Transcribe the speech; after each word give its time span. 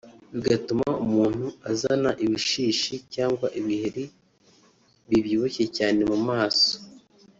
bigatuma 0.33 0.87
umuntu 1.05 1.45
azana 1.71 2.09
ibishishi 2.23 2.93
cyangwa 3.13 3.47
ibiheri 3.59 4.03
bibyibushye 5.09 5.65
cyane 5.77 6.01
mu 6.11 6.17
maso 6.27 6.71